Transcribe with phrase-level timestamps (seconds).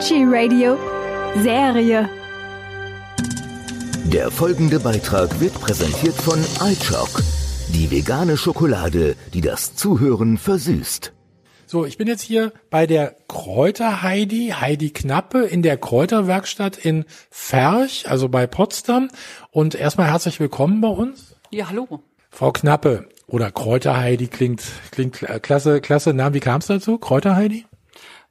[0.00, 0.78] Veggie Radio
[1.42, 2.08] Serie.
[4.04, 7.22] Der folgende Beitrag wird präsentiert von iChock,
[7.68, 11.12] die vegane Schokolade, die das Zuhören versüßt.
[11.66, 17.04] So, ich bin jetzt hier bei der Kräuter Heidi, Heidi Knappe in der Kräuterwerkstatt in
[17.28, 19.10] Ferch, also bei Potsdam.
[19.50, 21.36] Und erstmal herzlich willkommen bei uns.
[21.50, 22.02] Ja, hallo.
[22.30, 24.62] Frau Knappe oder Kräuter Heidi klingt,
[24.92, 26.36] klingt klasse, klasse Name.
[26.36, 26.96] Wie kam es dazu?
[26.96, 27.66] Kräuter Heidi?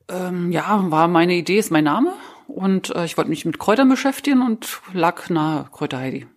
[0.09, 2.13] Ähm, ja, war meine Idee, ist mein Name.
[2.47, 6.27] Und äh, ich wollte mich mit Kräutern beschäftigen und lag nahe Kräuter Heidi.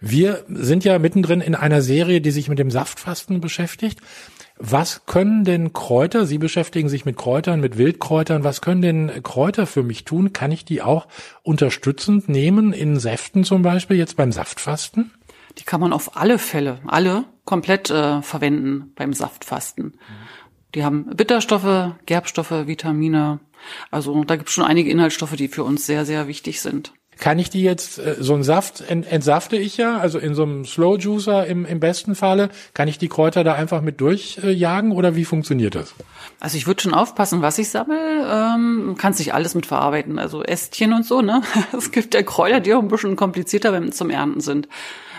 [0.00, 4.00] Wir sind ja mittendrin in einer Serie, die sich mit dem Saftfasten beschäftigt.
[4.56, 9.66] Was können denn Kräuter, Sie beschäftigen sich mit Kräutern, mit Wildkräutern, was können denn Kräuter
[9.66, 10.32] für mich tun?
[10.32, 11.06] Kann ich die auch
[11.42, 15.12] unterstützend nehmen, in Säften zum Beispiel, jetzt beim Saftfasten?
[15.58, 19.98] Die kann man auf alle Fälle, alle komplett äh, verwenden beim Saftfasten.
[20.74, 23.40] Die haben Bitterstoffe, Gerbstoffe, Vitamine.
[23.90, 26.92] Also da gibt es schon einige Inhaltsstoffe, die für uns sehr, sehr wichtig sind.
[27.20, 30.42] Kann ich die jetzt, äh, so ein Saft ent, entsafte ich ja, also in so
[30.42, 34.92] einem Slow Juicer im, im besten Falle, kann ich die Kräuter da einfach mit durchjagen
[34.92, 35.94] oder wie funktioniert das?
[36.40, 38.26] Also ich würde schon aufpassen, was ich sammle.
[38.26, 41.42] Ähm, kann sich alles mit verarbeiten, also Ästchen und so, ne?
[41.76, 44.66] Es gibt ja Kräuter, die auch ein bisschen komplizierter wenn zum Ernten sind.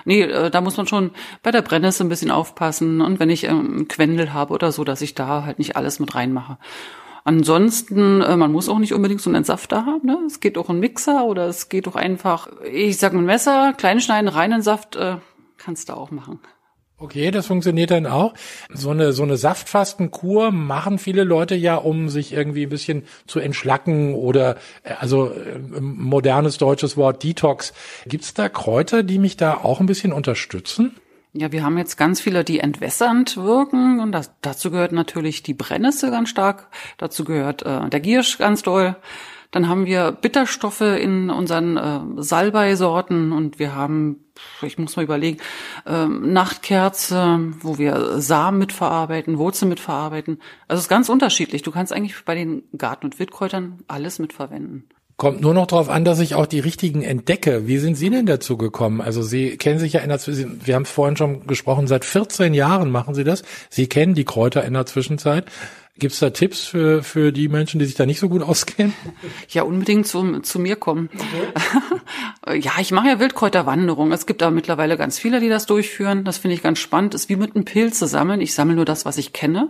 [0.05, 1.11] Nee, äh, da muss man schon
[1.43, 5.01] bei der Brennnessel ein bisschen aufpassen und wenn ich ähm, Quendel habe oder so, dass
[5.01, 6.57] ich da halt nicht alles mit reinmache.
[7.23, 10.07] Ansonsten, äh, man muss auch nicht unbedingt so einen Entsafter haben.
[10.07, 10.17] Ne?
[10.25, 13.99] Es geht auch ein Mixer oder es geht auch einfach, ich sag ein Messer, klein
[13.99, 15.17] schneiden, reinen Saft, äh,
[15.57, 16.39] kannst du auch machen.
[17.01, 18.35] Okay, das funktioniert dann auch.
[18.71, 23.39] So eine, so eine Saftfastenkur machen viele Leute ja, um sich irgendwie ein bisschen zu
[23.39, 27.73] entschlacken oder, äh, also äh, modernes deutsches Wort Detox.
[28.05, 30.95] Gibt's da Kräuter, die mich da auch ein bisschen unterstützen?
[31.33, 35.55] Ja, wir haben jetzt ganz viele, die entwässernd wirken und das, dazu gehört natürlich die
[35.55, 38.95] Brennnessel ganz stark, dazu gehört äh, der Giersch ganz doll.
[39.51, 44.23] Dann haben wir Bitterstoffe in unseren äh, Salbeisorten und wir haben,
[44.61, 45.39] ich muss mal überlegen,
[45.85, 50.39] äh, Nachtkerze, wo wir Samen mitverarbeiten, Wurzeln mitverarbeiten.
[50.69, 51.61] Also es ist ganz unterschiedlich.
[51.63, 54.87] Du kannst eigentlich bei den Garten- und Wildkräutern alles mitverwenden.
[55.17, 57.67] Kommt nur noch darauf an, dass ich auch die richtigen entdecke.
[57.67, 59.01] Wie sind Sie denn dazu gekommen?
[59.01, 62.05] Also Sie kennen sich ja in der Zwischenzeit, wir haben es vorhin schon gesprochen, seit
[62.05, 63.43] 14 Jahren machen Sie das.
[63.69, 65.45] Sie kennen die Kräuter in der Zwischenzeit.
[65.97, 68.93] Gibt es da Tipps für, für die Menschen, die sich da nicht so gut auskennen?
[69.49, 71.09] Ja, unbedingt zu, zu mir kommen.
[72.45, 72.59] Okay.
[72.59, 74.11] ja, ich mache ja Wildkräuterwanderung.
[74.11, 76.23] Es gibt da mittlerweile ganz viele, die das durchführen.
[76.23, 77.13] Das finde ich ganz spannend.
[77.13, 78.41] Ist wie mit einem Pilze sammeln.
[78.41, 79.69] Ich sammle nur das, was ich kenne.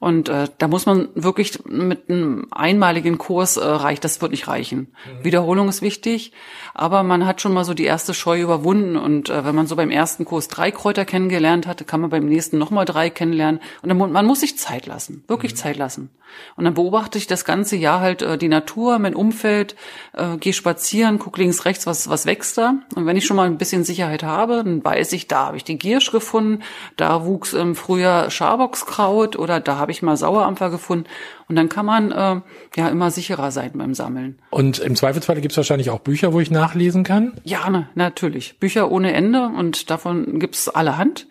[0.00, 4.46] Und äh, da muss man wirklich mit einem einmaligen Kurs äh, reicht, das wird nicht
[4.46, 4.78] reichen.
[4.78, 5.24] Mhm.
[5.24, 6.32] Wiederholung ist wichtig,
[6.72, 8.96] aber man hat schon mal so die erste Scheu überwunden.
[8.96, 12.26] Und äh, wenn man so beim ersten Kurs drei Kräuter kennengelernt hat, kann man beim
[12.26, 13.60] nächsten nochmal drei kennenlernen.
[13.82, 15.56] Und dann, man muss sich Zeit lassen, wirklich mhm.
[15.58, 16.10] Zeit lassen.
[16.56, 19.76] Und dann beobachte ich das ganze Jahr halt äh, die Natur, mein Umfeld,
[20.14, 22.74] äh, gehe spazieren, guck links, rechts, was, was wächst da.
[22.94, 25.64] Und wenn ich schon mal ein bisschen Sicherheit habe, dann weiß ich, da habe ich
[25.64, 26.62] die Giersch gefunden,
[26.96, 31.06] da wuchs im Frühjahr Schaboxkraut oder da habe ich mal Sauerampfer gefunden.
[31.48, 32.40] Und dann kann man äh,
[32.76, 34.38] ja immer sicherer sein beim Sammeln.
[34.50, 37.40] Und im Zweifelsfall gibt es wahrscheinlich auch Bücher, wo ich nachlesen kann?
[37.44, 38.58] Ja, ne, natürlich.
[38.58, 41.26] Bücher ohne Ende und davon gibt's allerhand.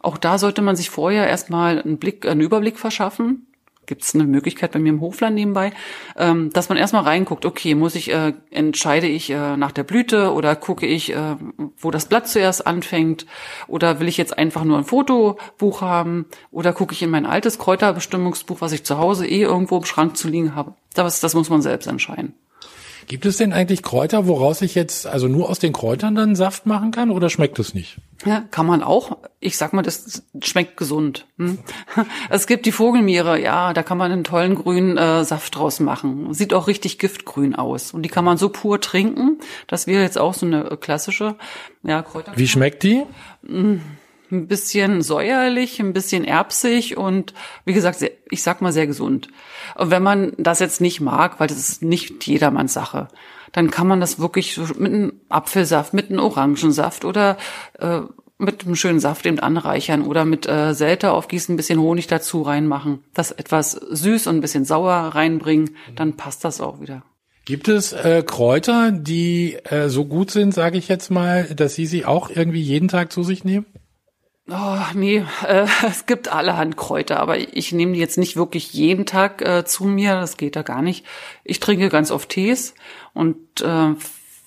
[0.00, 3.46] Auch da sollte man sich vorher erstmal einen Blick, einen Überblick verschaffen
[3.86, 5.72] gibt es eine Möglichkeit bei mir im Hofland nebenbei,
[6.16, 10.32] ähm, dass man erstmal reinguckt, okay, muss ich, äh, entscheide ich äh, nach der Blüte
[10.32, 11.36] oder gucke ich, äh,
[11.78, 13.26] wo das Blatt zuerst anfängt
[13.66, 17.58] oder will ich jetzt einfach nur ein Fotobuch haben oder gucke ich in mein altes
[17.58, 20.74] Kräuterbestimmungsbuch, was ich zu Hause eh irgendwo im Schrank zu liegen habe.
[20.94, 22.34] Das, das muss man selbst entscheiden.
[23.06, 26.66] Gibt es denn eigentlich Kräuter, woraus ich jetzt also nur aus den Kräutern dann Saft
[26.66, 27.98] machen kann oder schmeckt es nicht?
[28.24, 29.18] Ja, kann man auch.
[29.40, 31.26] Ich sag mal, das schmeckt gesund.
[31.38, 31.58] Hm?
[32.30, 36.32] Es gibt die Vogelmiere, ja, da kann man einen tollen grünen äh, Saft draus machen.
[36.32, 37.92] Sieht auch richtig giftgrün aus.
[37.92, 39.38] Und die kann man so pur trinken.
[39.66, 41.36] Das wäre jetzt auch so eine klassische
[41.82, 42.32] ja, Kräuter.
[42.36, 43.02] Wie schmeckt die?
[43.46, 43.80] Hm
[44.32, 47.34] ein bisschen säuerlich, ein bisschen erbsig und
[47.64, 49.28] wie gesagt, sehr, ich sag mal sehr gesund.
[49.76, 53.08] Und wenn man das jetzt nicht mag, weil das ist nicht jedermanns Sache,
[53.52, 57.36] dann kann man das wirklich mit einem Apfelsaft, mit einem Orangensaft oder
[57.78, 58.00] äh,
[58.38, 62.42] mit einem schönen Saft eben anreichern oder mit äh, Säte aufgießen, ein bisschen Honig dazu
[62.42, 67.04] reinmachen, das etwas süß und ein bisschen sauer reinbringen, dann passt das auch wieder.
[67.44, 71.86] Gibt es äh, Kräuter, die äh, so gut sind, sage ich jetzt mal, dass Sie
[71.86, 73.66] sie auch irgendwie jeden Tag zu sich nehmen?
[74.50, 79.06] Oh, nee, äh, es gibt allerhand Kräuter, aber ich nehme die jetzt nicht wirklich jeden
[79.06, 81.06] Tag äh, zu mir, das geht da gar nicht.
[81.44, 82.74] Ich trinke ganz oft Tees
[83.14, 83.94] und äh,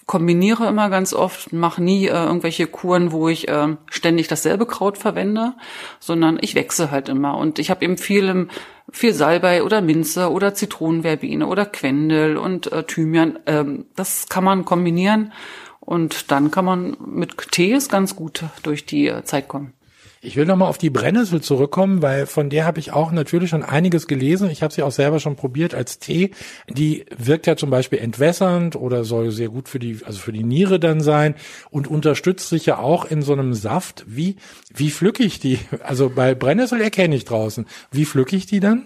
[0.05, 4.97] kombiniere immer ganz oft, mache nie äh, irgendwelche Kuren, wo ich äh, ständig dasselbe Kraut
[4.97, 5.53] verwende,
[5.99, 7.37] sondern ich wechsle halt immer.
[7.37, 8.49] Und ich habe eben viel im
[8.91, 13.39] viel Salbei oder Minze oder Zitronenverbene oder Quendel und äh, Thymian.
[13.47, 15.33] Ähm, das kann man kombinieren
[15.79, 19.73] und dann kann man mit Tees ganz gut durch die äh, Zeit kommen.
[20.21, 23.63] Ich will nochmal auf die Brennnessel zurückkommen, weil von der habe ich auch natürlich schon
[23.63, 24.49] einiges gelesen.
[24.49, 26.31] Ich habe sie auch selber schon probiert als Tee.
[26.69, 30.43] Die wirkt ja zum Beispiel entwässernd oder soll sehr gut für die, also für die
[30.43, 31.35] Niere dann sein
[31.69, 34.05] und unterstützt sich ja auch in so einem Saft.
[34.07, 34.37] Wie,
[34.73, 35.59] wie pflücke ich die?
[35.83, 37.65] Also bei Brennnessel erkenne ich draußen.
[37.91, 38.85] Wie pflücke ich die dann?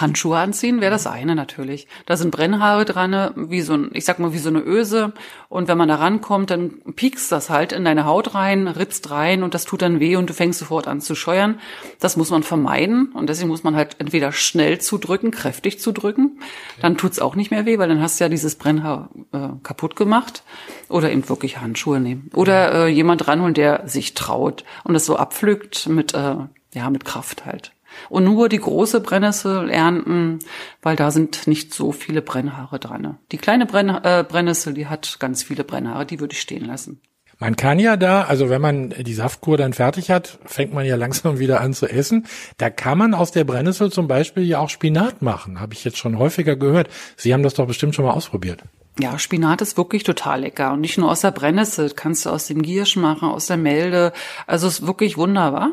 [0.00, 1.86] Handschuhe anziehen wäre das eine natürlich.
[2.06, 5.12] Da sind Brennhaare dran, wie so ein, ich sag mal, wie so eine Öse.
[5.48, 9.42] Und wenn man da rankommt, dann piekst das halt in deine Haut rein, ritzt rein
[9.42, 11.60] und das tut dann weh und du fängst sofort an zu scheuern.
[12.00, 16.40] Das muss man vermeiden und deswegen muss man halt entweder schnell zudrücken, kräftig zudrücken.
[16.80, 19.96] Dann tut's auch nicht mehr weh, weil dann hast du ja dieses Brennhaar äh, kaputt
[19.96, 20.42] gemacht.
[20.88, 22.30] Oder eben wirklich Handschuhe nehmen.
[22.34, 26.36] Oder äh, jemand ranholen, der sich traut und das so abpflückt mit, äh,
[26.74, 27.72] ja, mit Kraft halt.
[28.08, 30.40] Und nur die große Brennnessel ernten,
[30.82, 33.18] weil da sind nicht so viele Brennhaare dran.
[33.32, 37.00] Die kleine Brenn äh, Brennnessel, die hat ganz viele Brennhaare, die würde ich stehen lassen.
[37.42, 40.94] Man kann ja da, also wenn man die Saftkur dann fertig hat, fängt man ja
[41.04, 42.26] langsam wieder an zu essen.
[42.58, 45.98] Da kann man aus der Brennnessel zum Beispiel ja auch Spinat machen, habe ich jetzt
[45.98, 46.88] schon häufiger gehört.
[47.16, 48.62] Sie haben das doch bestimmt schon mal ausprobiert.
[49.00, 50.72] Ja, Spinat ist wirklich total lecker.
[50.72, 54.12] Und nicht nur aus der Brennnessel, kannst du aus dem Giersch machen, aus der Melde.
[54.46, 55.72] Also ist wirklich wunderbar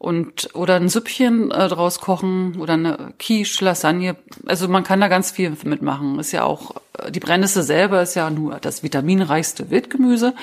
[0.00, 4.16] und oder ein Süppchen äh, draus kochen oder eine Quiche, Lasagne.
[4.46, 6.18] Also man kann da ganz viel mitmachen.
[6.18, 10.34] Ist ja auch äh, die Brennnessel selber ist ja nur das vitaminreichste Wildgemüse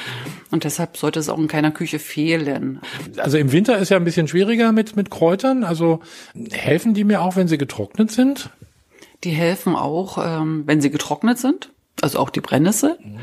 [0.52, 2.82] und deshalb sollte es auch in keiner Küche fehlen.
[3.18, 5.64] Also im Winter ist ja ein bisschen schwieriger mit mit Kräutern.
[5.64, 6.02] Also
[6.52, 8.52] helfen die mir auch, wenn sie getrocknet sind?
[9.24, 11.72] Die helfen auch, ähm, wenn sie getrocknet sind.
[12.00, 13.00] Also auch die Brennnessel.
[13.04, 13.18] Mhm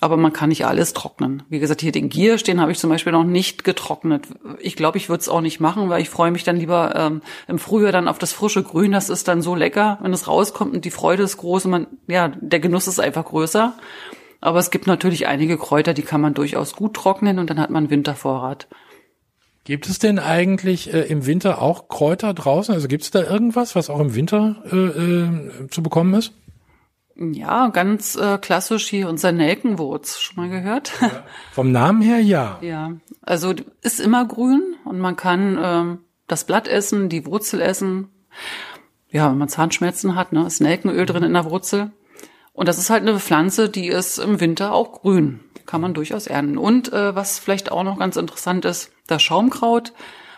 [0.00, 1.42] aber man kann nicht alles trocknen.
[1.48, 4.28] Wie gesagt, hier den Gier stehen habe ich zum Beispiel noch nicht getrocknet.
[4.60, 7.22] Ich glaube, ich würde es auch nicht machen, weil ich freue mich dann lieber ähm,
[7.48, 8.92] im Frühjahr dann auf das frische Grün.
[8.92, 11.86] Das ist dann so lecker, wenn es rauskommt und die Freude ist groß und man,
[12.06, 13.74] ja, der Genuss ist einfach größer.
[14.40, 17.70] Aber es gibt natürlich einige Kräuter, die kann man durchaus gut trocknen und dann hat
[17.70, 18.68] man Wintervorrat.
[19.64, 22.72] Gibt es denn eigentlich äh, im Winter auch Kräuter draußen?
[22.72, 26.32] Also gibt es da irgendwas, was auch im Winter äh, äh, zu bekommen ist?
[27.18, 30.20] Ja, ganz äh, klassisch hier unser Nelkenwurz.
[30.20, 30.92] Schon mal gehört?
[31.00, 31.24] Ja.
[31.52, 32.58] Vom Namen her ja.
[32.60, 32.92] Ja,
[33.22, 35.98] also ist immer grün und man kann ähm,
[36.28, 38.08] das Blatt essen, die Wurzel essen.
[39.10, 41.90] Ja, wenn man Zahnschmerzen hat, ne, ist Nelkenöl drin in der Wurzel.
[42.52, 45.40] Und das ist halt eine Pflanze, die ist im Winter auch grün.
[45.66, 46.56] Kann man durchaus ernten.
[46.56, 49.92] Und äh, was vielleicht auch noch ganz interessant ist, das Schaumkraut,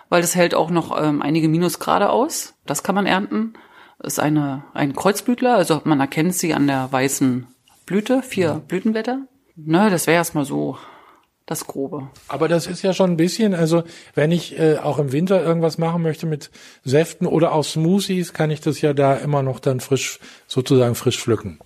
[0.08, 2.54] weil das hält auch noch ähm, einige Minusgrade aus.
[2.64, 3.52] Das kann man ernten
[4.02, 7.46] ist eine, ein Kreuzblütler, also man erkennt sie an der weißen
[7.86, 8.54] Blüte, vier ja.
[8.66, 9.22] Blütenblätter.
[9.56, 10.78] Ne, das wäre erstmal so
[11.46, 12.08] das Grobe.
[12.28, 13.82] Aber das ist ja schon ein bisschen, also
[14.14, 16.50] wenn ich äh, auch im Winter irgendwas machen möchte mit
[16.84, 21.18] Säften oder auch Smoothies, kann ich das ja da immer noch dann frisch, sozusagen frisch
[21.18, 21.58] pflücken.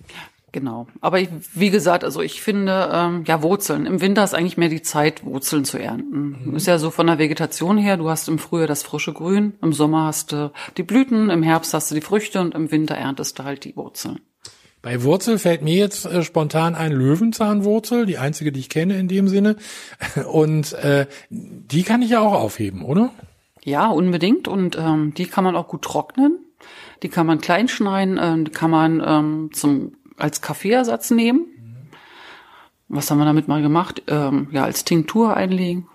[0.55, 0.87] Genau.
[1.01, 3.85] Aber ich, wie gesagt, also ich finde, ähm, ja, Wurzeln.
[3.85, 6.37] Im Winter ist eigentlich mehr die Zeit, Wurzeln zu ernten.
[6.45, 6.55] Mhm.
[6.55, 9.73] Ist ja so von der Vegetation her, du hast im Frühjahr das frische Grün, im
[9.73, 13.37] Sommer hast du die Blüten, im Herbst hast du die Früchte und im Winter erntest
[13.37, 14.21] du halt die Wurzeln.
[14.81, 19.09] Bei Wurzel fällt mir jetzt äh, spontan ein Löwenzahnwurzel, die einzige, die ich kenne in
[19.09, 19.57] dem Sinne.
[20.31, 23.11] Und äh, die kann ich ja auch aufheben, oder?
[23.61, 24.47] Ja, unbedingt.
[24.47, 26.39] Und ähm, die kann man auch gut trocknen.
[27.03, 31.45] Die kann man klein schneiden, äh, kann man ähm, zum als Kaffeeersatz nehmen.
[32.87, 34.03] Was haben wir damit mal gemacht?
[34.07, 35.87] Ähm, ja, als Tinktur einlegen.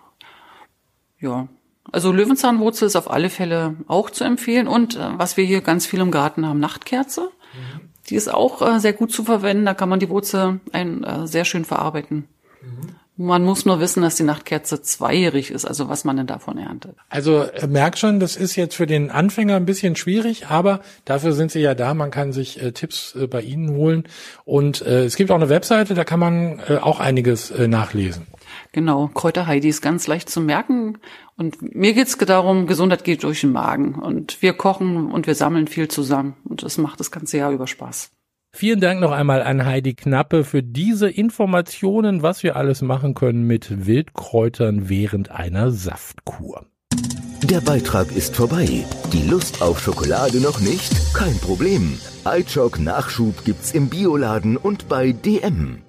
[1.19, 1.49] Ja.
[1.93, 4.69] Also Löwenzahnwurzel ist auf alle Fälle auch zu empfehlen.
[4.69, 7.31] Und äh, was wir hier ganz viel im Garten haben, Nachtkerze.
[7.53, 7.81] Mhm.
[8.09, 9.67] Die ist auch äh, sehr gut zu verwenden.
[9.67, 12.29] Da kann man die Wurzel ein, äh, sehr schön verarbeiten.
[13.23, 16.97] Man muss nur wissen, dass die Nachtkerze zweijährig ist, also was man denn davon erntet.
[17.11, 21.35] Also äh, merkt schon, das ist jetzt für den Anfänger ein bisschen schwierig, aber dafür
[21.35, 21.93] sind Sie ja da.
[21.93, 24.05] Man kann sich äh, Tipps äh, bei Ihnen holen.
[24.47, 28.27] Und äh, es gibt auch eine Webseite, da kann man äh, auch einiges äh, nachlesen.
[28.73, 30.97] Genau, Kräuter Heidi ist ganz leicht zu merken.
[31.37, 33.97] Und mir geht's darum, Gesundheit geht durch den Magen.
[33.97, 36.37] Und wir kochen und wir sammeln viel zusammen.
[36.45, 38.13] Und das macht das ganze Jahr über Spaß.
[38.53, 43.45] Vielen Dank noch einmal an Heidi Knappe für diese Informationen, was wir alles machen können
[43.45, 46.67] mit Wildkräutern während einer Saftkur.
[47.45, 48.85] Der Beitrag ist vorbei.
[49.13, 51.15] Die Lust auf Schokolade noch nicht?
[51.15, 51.99] Kein Problem.
[52.25, 55.83] iChock Nachschub gibt's im Bioladen und bei DM.